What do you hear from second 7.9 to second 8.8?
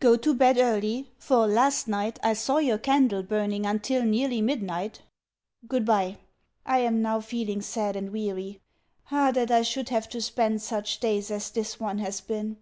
and weary.